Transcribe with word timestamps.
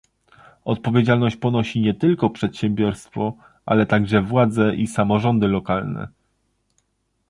Odpowiedzialność 0.65 1.35
ponosi 1.35 1.81
nie 1.81 1.93
tylko 1.93 2.29
przedsiębiorstwo, 2.29 3.33
ale 3.65 3.85
także 3.85 4.21
władze 4.21 4.75
i 4.75 4.87
samorządy 4.87 5.47
lokalne 5.47 6.07